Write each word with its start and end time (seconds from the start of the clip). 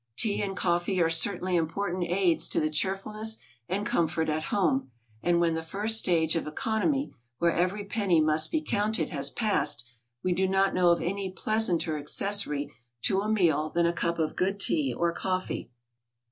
Tea 0.17 0.41
and 0.41 0.57
coffee 0.57 0.99
are 0.99 1.11
certainly 1.11 1.55
important 1.55 2.05
aids 2.09 2.47
to 2.47 2.59
the 2.59 2.71
cheerfulness 2.71 3.37
and 3.69 3.85
comfort 3.85 4.29
of 4.29 4.45
home; 4.45 4.89
and 5.21 5.39
when 5.39 5.53
the 5.53 5.61
first 5.61 5.99
stage 5.99 6.35
of 6.35 6.47
economy, 6.47 7.13
where 7.37 7.53
every 7.53 7.85
penny 7.85 8.19
must 8.19 8.49
be 8.49 8.61
counted, 8.61 9.09
has 9.09 9.29
passed, 9.29 9.87
we 10.23 10.31
do 10.33 10.47
not 10.47 10.73
know 10.73 10.89
of 10.89 11.03
any 11.03 11.29
pleasanter 11.29 11.99
accessory 11.99 12.73
to 13.03 13.21
a 13.21 13.29
meal 13.29 13.69
than 13.69 13.85
a 13.85 13.93
cup 13.93 14.17
of 14.17 14.35
good 14.35 14.59
tea 14.59 14.91
or 14.91 15.11
coffee. 15.13 15.69